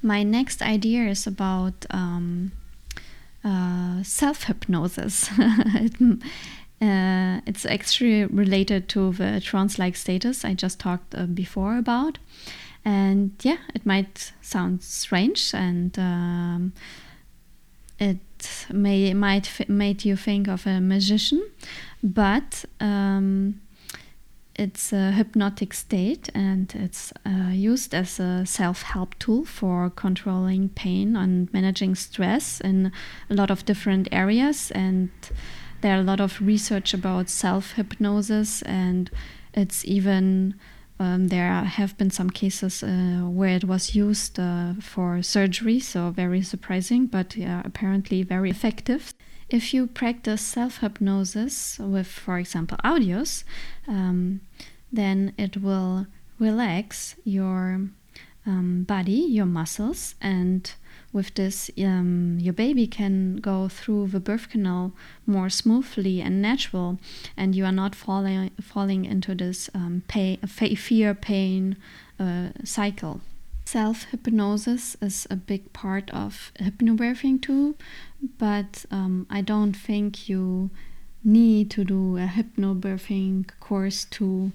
My 0.01 0.23
next 0.23 0.61
idea 0.61 1.07
is 1.07 1.25
about 1.25 1.85
um, 1.89 2.51
uh, 3.43 4.03
self 4.03 4.43
hypnosis. 4.43 5.29
uh, 5.39 6.19
it's 7.45 7.65
actually 7.65 8.25
related 8.25 8.87
to 8.89 9.13
the 9.13 9.41
trance 9.41 9.79
like 9.79 9.95
status 9.95 10.45
I 10.45 10.53
just 10.53 10.79
talked 10.79 11.15
uh, 11.15 11.25
before 11.25 11.77
about. 11.77 12.19
And 12.85 13.31
yeah, 13.41 13.57
it 13.73 13.85
might 13.85 14.31
sound 14.41 14.81
strange 14.81 15.53
and 15.53 15.97
um, 15.99 16.73
it 17.99 18.19
may 18.71 19.13
might 19.13 19.47
f- 19.47 19.69
made 19.69 20.05
you 20.05 20.15
think 20.15 20.47
of 20.47 20.65
a 20.67 20.79
magician, 20.79 21.41
but 22.03 22.65
um, 22.79 23.61
it's 24.57 24.91
a 24.91 25.11
hypnotic 25.11 25.73
state 25.73 26.29
and 26.33 26.73
it's 26.75 27.13
uh, 27.25 27.51
used 27.51 27.93
as 27.93 28.19
a 28.19 28.45
self 28.45 28.81
help 28.81 29.17
tool 29.19 29.45
for 29.45 29.89
controlling 29.91 30.69
pain 30.69 31.15
and 31.15 31.51
managing 31.53 31.95
stress 31.95 32.59
in 32.61 32.91
a 33.29 33.33
lot 33.33 33.51
of 33.51 33.65
different 33.65 34.07
areas. 34.11 34.71
And 34.71 35.09
there 35.81 35.95
are 35.95 35.99
a 35.99 36.03
lot 36.03 36.19
of 36.19 36.41
research 36.41 36.93
about 36.93 37.29
self 37.29 37.73
hypnosis, 37.73 38.63
and 38.63 39.11
it's 39.53 39.85
even 39.85 40.55
um, 40.99 41.27
there 41.27 41.51
have 41.63 41.97
been 41.97 42.09
some 42.09 42.29
cases 42.29 42.81
uh, 42.83 43.21
where 43.23 43.55
it 43.55 43.63
was 43.65 43.95
used 43.95 44.39
uh, 44.39 44.73
for 44.81 45.21
surgery, 45.21 45.79
so 45.79 46.09
very 46.09 46.41
surprising, 46.41 47.05
but 47.05 47.35
apparently 47.37 48.23
very 48.23 48.49
effective. 48.49 49.13
If 49.49 49.73
you 49.73 49.87
practice 49.87 50.41
self 50.41 50.79
hypnosis 50.79 51.79
with, 51.79 52.07
for 52.07 52.37
example, 52.37 52.77
audios, 52.83 53.43
um, 53.87 54.41
then 54.91 55.33
it 55.37 55.57
will 55.57 56.07
relax 56.39 57.15
your 57.23 57.81
um, 58.45 58.83
body, 58.83 59.25
your 59.29 59.45
muscles, 59.45 60.15
and 60.21 60.71
with 61.17 61.33
this, 61.33 61.71
um, 61.79 62.37
your 62.39 62.53
baby 62.53 62.85
can 62.85 63.37
go 63.37 63.67
through 63.67 64.07
the 64.07 64.19
birth 64.19 64.49
canal 64.51 64.91
more 65.25 65.49
smoothly 65.49 66.21
and 66.21 66.41
natural, 66.43 66.99
and 67.35 67.55
you 67.55 67.65
are 67.65 67.77
not 67.83 67.95
falling 67.95 68.51
falling 68.61 69.03
into 69.03 69.33
this 69.33 69.67
um, 69.73 70.03
pay, 70.07 70.37
fear 70.45 71.15
pain 71.15 71.75
uh, 72.19 72.49
cycle. 72.63 73.19
Self 73.65 74.03
hypnosis 74.11 74.95
is 75.01 75.27
a 75.31 75.35
big 75.35 75.73
part 75.73 76.07
of 76.11 76.51
hypnobirthing 76.59 77.41
too, 77.41 77.75
but 78.37 78.85
um, 78.91 79.25
I 79.29 79.41
don't 79.41 79.73
think 79.73 80.29
you 80.29 80.69
need 81.23 81.71
to 81.71 81.83
do 81.83 82.17
a 82.17 82.27
hypnobirthing 82.27 83.49
course 83.59 84.05
to 84.17 84.51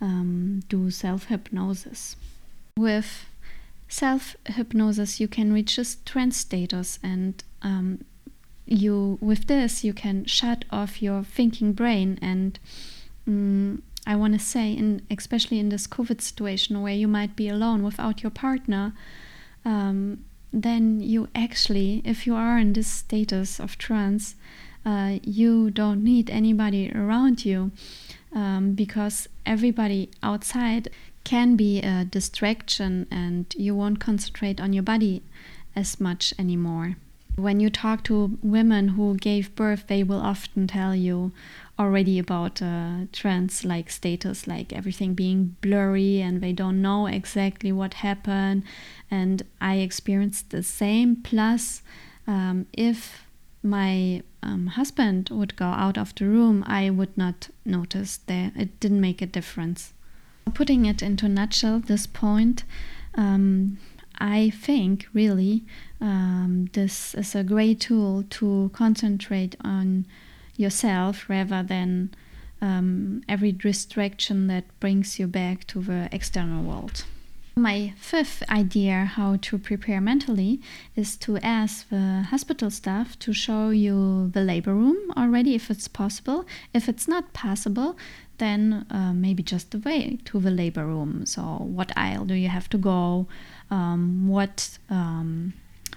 um, 0.00 0.62
do 0.70 0.90
self 0.90 1.26
hypnosis. 1.26 2.16
With 2.78 3.26
self 3.88 4.36
hypnosis, 4.46 5.20
you 5.20 5.28
can 5.28 5.52
reach 5.52 5.78
a 5.78 6.04
trance 6.04 6.36
status, 6.36 6.98
and 7.02 7.42
um, 7.62 8.04
you 8.66 9.16
with 9.20 9.46
this 9.46 9.84
you 9.84 9.92
can 9.94 10.24
shut 10.24 10.64
off 10.72 11.00
your 11.00 11.22
thinking 11.22 11.72
brain 11.72 12.18
and 12.20 12.58
um, 13.28 13.82
I 14.06 14.14
want 14.14 14.34
to 14.34 14.38
say, 14.38 14.72
in 14.72 15.02
especially 15.10 15.58
in 15.58 15.68
this 15.68 15.88
COVID 15.88 16.20
situation 16.20 16.80
where 16.80 16.94
you 16.94 17.08
might 17.08 17.34
be 17.34 17.48
alone 17.48 17.82
without 17.82 18.22
your 18.22 18.30
partner, 18.30 18.92
um, 19.64 20.24
then 20.52 21.00
you 21.00 21.28
actually, 21.34 22.02
if 22.04 22.24
you 22.24 22.36
are 22.36 22.56
in 22.56 22.72
this 22.72 22.86
status 22.86 23.58
of 23.58 23.76
trance, 23.78 24.36
uh, 24.84 25.18
you 25.24 25.70
don't 25.72 26.04
need 26.04 26.30
anybody 26.30 26.92
around 26.94 27.44
you 27.44 27.72
um, 28.32 28.74
because 28.74 29.28
everybody 29.44 30.08
outside 30.22 30.88
can 31.26 31.56
be 31.56 31.80
a 31.80 32.04
distraction 32.04 33.04
and 33.10 33.52
you 33.58 33.74
won't 33.74 33.98
concentrate 33.98 34.60
on 34.60 34.72
your 34.72 34.84
body 34.84 35.24
as 35.74 36.00
much 36.00 36.32
anymore. 36.38 36.94
When 37.34 37.58
you 37.58 37.68
talk 37.68 38.04
to 38.04 38.38
women 38.44 38.90
who 38.90 39.16
gave 39.16 39.56
birth, 39.56 39.88
they 39.88 40.04
will 40.04 40.20
often 40.20 40.68
tell 40.68 40.94
you 40.94 41.32
already 41.80 42.20
about 42.20 42.62
uh, 42.62 43.06
trance 43.12 43.64
like 43.64 43.90
status, 43.90 44.46
like 44.46 44.72
everything 44.72 45.14
being 45.14 45.56
blurry 45.60 46.20
and 46.20 46.40
they 46.40 46.52
don't 46.52 46.80
know 46.80 47.08
exactly 47.08 47.72
what 47.72 47.94
happened. 47.94 48.62
And 49.10 49.42
I 49.60 49.78
experienced 49.78 50.50
the 50.50 50.62
same. 50.62 51.16
Plus, 51.16 51.82
um, 52.28 52.66
if 52.72 53.26
my 53.64 54.22
um, 54.44 54.68
husband 54.68 55.30
would 55.32 55.56
go 55.56 55.66
out 55.66 55.98
of 55.98 56.14
the 56.14 56.26
room, 56.26 56.62
I 56.68 56.88
would 56.88 57.18
not 57.18 57.48
notice 57.64 58.18
that 58.28 58.52
it 58.56 58.78
didn't 58.78 59.00
make 59.00 59.20
a 59.20 59.26
difference. 59.26 59.92
Putting 60.54 60.86
it 60.86 61.02
into 61.02 61.26
a 61.26 61.28
nutshell, 61.28 61.80
this 61.80 62.06
point, 62.06 62.64
um, 63.14 63.78
I 64.18 64.50
think 64.50 65.06
really 65.12 65.64
um, 66.00 66.70
this 66.72 67.14
is 67.14 67.34
a 67.34 67.44
great 67.44 67.80
tool 67.80 68.24
to 68.30 68.70
concentrate 68.72 69.56
on 69.62 70.06
yourself 70.56 71.28
rather 71.28 71.62
than 71.62 72.14
um, 72.62 73.22
every 73.28 73.52
distraction 73.52 74.46
that 74.46 74.64
brings 74.80 75.18
you 75.18 75.26
back 75.26 75.66
to 75.68 75.80
the 75.80 76.08
external 76.12 76.62
world. 76.62 77.04
My 77.58 77.94
fifth 77.96 78.42
idea 78.50 79.06
how 79.06 79.36
to 79.36 79.56
prepare 79.56 79.98
mentally 79.98 80.60
is 80.94 81.16
to 81.16 81.38
ask 81.38 81.88
the 81.88 82.26
hospital 82.28 82.70
staff 82.70 83.18
to 83.20 83.32
show 83.32 83.70
you 83.70 84.28
the 84.34 84.42
labor 84.42 84.74
room 84.74 85.10
already 85.16 85.54
if 85.54 85.70
it's 85.70 85.88
possible. 85.88 86.44
If 86.74 86.86
it's 86.86 87.08
not 87.08 87.32
possible, 87.32 87.96
then 88.36 88.84
uh, 88.90 89.14
maybe 89.14 89.42
just 89.42 89.70
the 89.70 89.78
way 89.78 90.18
to 90.26 90.38
the 90.38 90.50
labor 90.50 90.84
room. 90.84 91.24
So, 91.24 91.42
what 91.42 91.96
aisle 91.96 92.26
do 92.26 92.34
you 92.34 92.50
have 92.50 92.68
to 92.68 92.76
go? 92.76 93.26
Um, 93.70 94.28
what 94.28 94.76
um, 94.90 95.54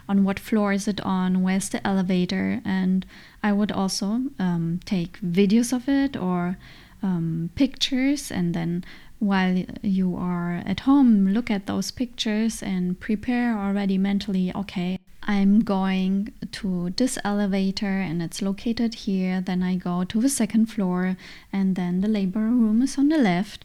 on 0.08 0.24
what 0.24 0.39
floor 0.39 0.72
is 0.72 0.88
it 0.88 1.02
on? 1.02 1.43
Where's 1.43 1.67
the 1.67 1.86
elevator? 1.86 2.62
And 2.63 3.06
I 3.43 3.52
would 3.52 3.74
also 3.74 4.22
um, 4.39 4.80
take 4.86 5.19
videos 5.19 5.74
of 5.74 5.89
it 5.89 6.15
or 6.15 6.58
um, 7.04 7.50
pictures 7.56 8.32
and 8.32 8.54
then 8.54 8.86
while 9.20 9.64
you 9.82 10.16
are 10.16 10.64
at 10.66 10.82
home, 10.82 11.28
look 11.28 11.52
at 11.52 11.68
those 11.68 11.92
pictures 11.92 12.64
and 12.64 13.00
prepare 13.00 13.58
already 13.58 13.98
mentally 13.98 14.52
okay, 14.56 15.00
I'm 15.24 15.60
going 15.60 16.34
to 16.54 16.90
this 16.92 17.20
elevator 17.24 18.00
and 18.00 18.22
it's 18.22 18.42
located 18.42 18.96
here. 18.96 19.42
Then 19.42 19.62
I 19.62 19.76
go 19.76 20.04
to 20.04 20.22
the 20.22 20.30
second 20.30 20.68
floor, 20.68 21.18
and 21.54 21.76
then 21.76 22.02
the 22.02 22.08
labor 22.08 22.40
room 22.40 22.82
is 22.82 22.98
on 22.98 23.10
the 23.10 23.18
left. 23.18 23.64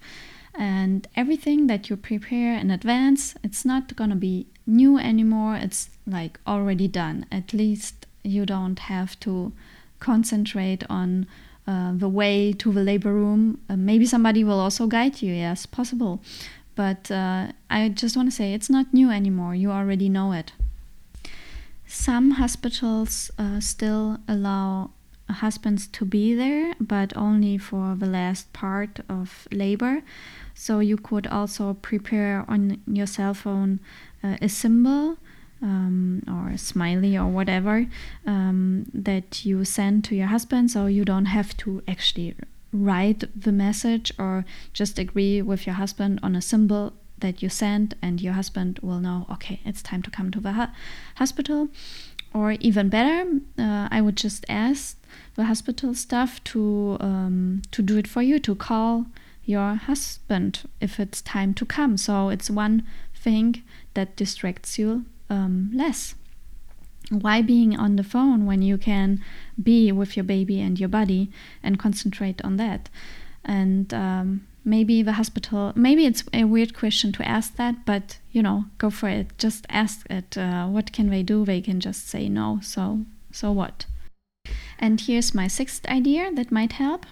And 0.54 1.08
everything 1.16 1.66
that 1.68 1.88
you 1.88 1.96
prepare 1.96 2.54
in 2.58 2.70
advance, 2.70 3.34
it's 3.42 3.64
not 3.64 3.96
gonna 3.96 4.16
be 4.16 4.46
new 4.66 4.98
anymore. 4.98 5.56
It's 5.56 5.90
like 6.06 6.38
already 6.46 6.86
done. 6.86 7.26
At 7.32 7.52
least 7.52 8.06
you 8.22 8.44
don't 8.44 8.78
have 8.78 9.18
to 9.20 9.52
concentrate 10.00 10.84
on 10.90 11.26
uh, 11.66 11.92
the 11.94 12.08
way 12.08 12.52
to 12.52 12.72
the 12.72 12.82
labor 12.82 13.12
room. 13.12 13.60
Uh, 13.68 13.76
maybe 13.76 14.06
somebody 14.06 14.44
will 14.44 14.60
also 14.60 14.86
guide 14.86 15.22
you, 15.22 15.32
yes, 15.32 15.66
possible. 15.66 16.20
But 16.74 17.10
uh, 17.10 17.52
I 17.70 17.88
just 17.88 18.16
want 18.16 18.28
to 18.30 18.34
say 18.34 18.52
it's 18.52 18.70
not 18.70 18.92
new 18.92 19.10
anymore. 19.10 19.54
You 19.54 19.70
already 19.70 20.08
know 20.08 20.32
it. 20.32 20.52
Some 21.86 22.32
hospitals 22.32 23.30
uh, 23.38 23.60
still 23.60 24.18
allow 24.26 24.90
husbands 25.30 25.86
to 25.86 26.04
be 26.04 26.34
there, 26.34 26.74
but 26.80 27.16
only 27.16 27.56
for 27.56 27.94
the 27.94 28.06
last 28.06 28.52
part 28.52 29.00
of 29.08 29.46
labor. 29.52 30.02
So 30.54 30.80
you 30.80 30.96
could 30.96 31.26
also 31.26 31.74
prepare 31.74 32.44
on 32.48 32.80
your 32.86 33.06
cell 33.06 33.34
phone 33.34 33.80
uh, 34.22 34.36
a 34.42 34.48
symbol 34.48 35.18
um, 35.64 36.22
or 36.28 36.56
smiley 36.56 37.16
or 37.16 37.26
whatever 37.26 37.86
um, 38.26 38.86
that 38.92 39.44
you 39.44 39.64
send 39.64 40.04
to 40.04 40.14
your 40.14 40.28
husband 40.28 40.70
so 40.70 40.86
you 40.86 41.04
don't 41.04 41.24
have 41.26 41.56
to 41.56 41.82
actually 41.88 42.34
write 42.72 43.24
the 43.34 43.52
message 43.52 44.12
or 44.18 44.44
just 44.72 44.98
agree 44.98 45.40
with 45.40 45.66
your 45.66 45.76
husband 45.76 46.20
on 46.22 46.36
a 46.36 46.42
symbol 46.42 46.92
that 47.18 47.42
you 47.42 47.48
send 47.48 47.94
and 48.02 48.20
your 48.20 48.34
husband 48.34 48.78
will 48.82 49.00
know 49.00 49.26
okay 49.30 49.60
it's 49.64 49.82
time 49.82 50.02
to 50.02 50.10
come 50.10 50.30
to 50.30 50.40
the 50.40 50.68
hospital. 51.16 51.68
Or 52.34 52.56
even 52.58 52.88
better 52.88 53.30
uh, 53.58 53.86
i 53.92 54.00
would 54.00 54.16
just 54.16 54.44
ask 54.48 54.98
the 55.36 55.44
hospital 55.44 55.94
staff 55.94 56.42
to 56.52 56.96
um, 56.98 57.62
to 57.70 57.80
do 57.80 57.96
it 57.96 58.08
for 58.08 58.22
you 58.22 58.40
to 58.40 58.56
call 58.56 59.06
your 59.44 59.74
husband 59.74 60.68
if 60.80 60.98
it's 60.98 61.20
time 61.20 61.54
to 61.54 61.64
come. 61.66 61.96
So 61.96 62.30
it's 62.30 62.50
one 62.50 62.82
thing 63.14 63.62
that 63.94 64.16
distracts 64.16 64.78
you 64.78 65.04
um, 65.34 65.70
less. 65.74 66.14
Why 67.10 67.42
being 67.42 67.76
on 67.76 67.96
the 67.96 68.04
phone 68.04 68.46
when 68.46 68.62
you 68.62 68.78
can 68.78 69.22
be 69.62 69.92
with 69.92 70.16
your 70.16 70.24
baby 70.24 70.60
and 70.60 70.80
your 70.80 70.88
body 70.88 71.30
and 71.62 71.78
concentrate 71.78 72.42
on 72.42 72.56
that? 72.56 72.88
And 73.44 73.92
um, 73.92 74.46
maybe 74.64 75.02
the 75.02 75.12
hospital, 75.12 75.72
maybe 75.74 76.06
it's 76.06 76.24
a 76.32 76.44
weird 76.44 76.74
question 76.74 77.12
to 77.12 77.28
ask 77.28 77.56
that, 77.56 77.84
but 77.84 78.18
you 78.32 78.42
know, 78.42 78.64
go 78.78 78.88
for 78.90 79.08
it. 79.08 79.36
Just 79.38 79.66
ask 79.68 80.06
it. 80.08 80.38
Uh, 80.38 80.66
what 80.66 80.92
can 80.92 81.10
they 81.10 81.22
do? 81.22 81.44
They 81.44 81.60
can 81.60 81.78
just 81.80 82.08
say 82.08 82.28
no. 82.28 82.60
So, 82.62 83.00
so 83.30 83.52
what? 83.52 83.86
And 84.78 85.00
here's 85.00 85.34
my 85.34 85.46
sixth 85.46 85.86
idea 85.86 86.32
that 86.32 86.50
might 86.50 86.72
help. 86.72 87.06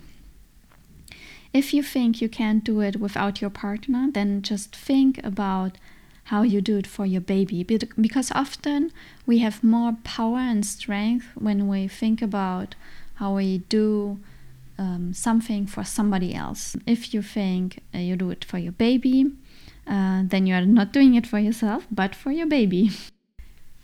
If 1.52 1.74
you 1.74 1.82
think 1.82 2.22
you 2.22 2.30
can't 2.30 2.64
do 2.64 2.80
it 2.80 2.96
without 2.96 3.42
your 3.42 3.50
partner, 3.50 4.08
then 4.10 4.40
just 4.40 4.74
think 4.74 5.22
about 5.22 5.76
how 6.24 6.42
you 6.42 6.60
do 6.60 6.78
it 6.78 6.86
for 6.86 7.04
your 7.04 7.20
baby. 7.20 7.62
Because 7.62 8.30
often 8.32 8.92
we 9.26 9.38
have 9.38 9.64
more 9.64 9.96
power 10.04 10.38
and 10.38 10.64
strength 10.64 11.26
when 11.34 11.68
we 11.68 11.88
think 11.88 12.22
about 12.22 12.74
how 13.14 13.36
we 13.36 13.58
do 13.58 14.20
um, 14.78 15.12
something 15.12 15.66
for 15.66 15.84
somebody 15.84 16.34
else. 16.34 16.76
If 16.86 17.12
you 17.12 17.22
think 17.22 17.80
uh, 17.94 17.98
you 17.98 18.16
do 18.16 18.30
it 18.30 18.44
for 18.44 18.58
your 18.58 18.72
baby, 18.72 19.32
uh, 19.86 20.22
then 20.24 20.46
you 20.46 20.54
are 20.54 20.66
not 20.66 20.92
doing 20.92 21.14
it 21.14 21.26
for 21.26 21.38
yourself, 21.38 21.86
but 21.90 22.14
for 22.14 22.30
your 22.30 22.46
baby. 22.46 22.90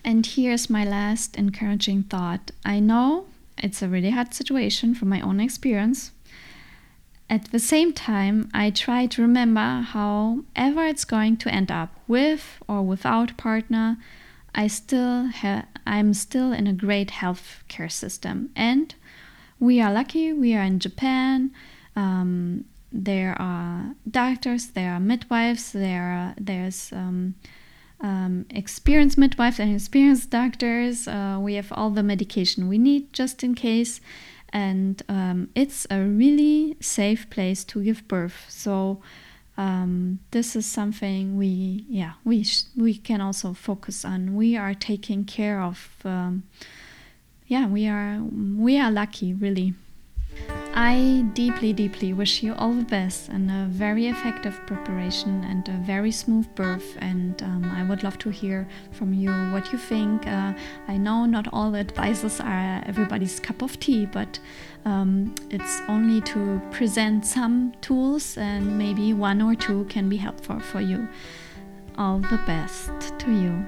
and 0.05 0.25
here's 0.25 0.71
my 0.71 0.85
last 0.85 1.37
encouraging 1.37 2.05
thought. 2.05 2.51
I 2.65 2.81
know 2.81 3.27
it's 3.59 3.83
a 3.83 3.89
really 3.89 4.11
hard 4.11 4.35
situation 4.35 4.95
from 4.95 5.09
my 5.09 5.21
own 5.21 5.41
experience. 5.41 6.13
At 7.31 7.51
the 7.53 7.59
same 7.59 7.93
time, 7.93 8.51
I 8.55 8.71
try 8.71 9.07
to 9.07 9.23
remember 9.23 9.83
however 9.83 10.87
it's 10.87 11.05
going 11.05 11.37
to 11.39 11.53
end 11.53 11.71
up, 11.71 11.91
with 12.07 12.59
or 12.67 12.83
without 12.83 13.37
partner, 13.37 13.99
I 14.55 14.67
still 14.67 15.29
ha- 15.29 15.67
I'm 15.87 16.15
still 16.15 16.53
in 16.53 16.67
a 16.67 16.73
great 16.73 17.11
health 17.11 17.63
care 17.69 17.91
system, 17.91 18.51
and 18.57 18.95
we 19.61 19.81
are 19.81 19.93
lucky. 19.93 20.33
We 20.33 20.55
are 20.55 20.63
in 20.63 20.79
Japan. 20.79 21.51
Um, 21.95 22.65
there 22.91 23.37
are 23.39 23.95
doctors, 24.11 24.69
there 24.69 24.93
are 24.93 25.01
midwives, 25.01 25.73
there 25.73 26.05
are, 26.05 26.35
there's 26.39 26.93
um, 26.93 27.35
um, 28.01 28.47
experienced 28.51 29.19
midwives 29.19 29.59
and 29.59 29.75
experienced 29.75 30.31
doctors. 30.31 31.07
Uh, 31.07 31.39
we 31.41 31.55
have 31.55 31.73
all 31.73 31.91
the 31.91 32.03
medication 32.03 32.69
we 32.69 32.79
need 32.79 33.13
just 33.13 33.45
in 33.45 33.55
case, 33.55 34.01
and 34.53 35.03
um, 35.09 35.51
it's 35.55 35.87
a 35.91 36.01
really 36.01 36.77
safe 36.81 37.29
place 37.31 37.65
to 37.65 37.83
give 37.83 38.07
birth. 38.09 38.47
So 38.49 39.01
um, 39.57 40.21
this 40.31 40.55
is 40.55 40.67
something 40.67 41.37
we, 41.37 41.85
yeah, 41.89 42.13
we 42.25 42.47
we 42.77 42.95
can 42.95 43.21
also 43.21 43.53
focus 43.55 44.05
on. 44.05 44.35
We 44.37 44.57
are 44.57 44.75
taking 44.75 45.25
care 45.25 45.61
of. 45.61 45.91
Um, 46.05 46.45
yeah, 47.47 47.67
we 47.67 47.89
are 47.89 48.21
we 48.21 48.79
are 48.79 48.91
lucky, 48.91 49.35
really. 49.35 49.75
I 50.81 51.25
deeply, 51.33 51.73
deeply 51.73 52.13
wish 52.13 52.41
you 52.41 52.55
all 52.55 52.73
the 52.73 52.85
best 52.85 53.31
and 53.31 53.51
a 53.51 53.67
very 53.69 54.07
effective 54.07 54.65
preparation 54.65 55.43
and 55.43 55.69
a 55.69 55.73
very 55.85 56.13
smooth 56.13 56.47
birth. 56.55 56.97
And 57.01 57.43
um, 57.43 57.65
I 57.65 57.83
would 57.83 58.05
love 58.05 58.17
to 58.19 58.31
hear 58.31 58.69
from 58.93 59.13
you 59.13 59.33
what 59.51 59.73
you 59.73 59.79
think. 59.79 60.25
Uh, 60.29 60.53
I 60.87 60.97
know 60.97 61.27
not 61.27 61.49
all 61.53 61.75
advices 61.75 62.39
are 62.39 62.81
everybody's 62.87 63.41
cup 63.41 63.61
of 63.61 63.81
tea, 63.81 64.07
but 64.07 64.39
um, 64.85 65.35
it's 65.51 65.83
only 65.89 66.21
to 66.33 66.63
present 66.71 67.27
some 67.27 67.73
tools, 67.81 68.39
and 68.39 68.79
maybe 68.79 69.13
one 69.13 69.43
or 69.43 69.57
two 69.57 69.85
can 69.87 70.09
be 70.09 70.17
helpful 70.17 70.61
for 70.61 70.81
you. 70.81 71.09
All 71.97 72.21
the 72.21 72.41
best 72.47 73.19
to 73.19 73.33
you. 73.33 73.67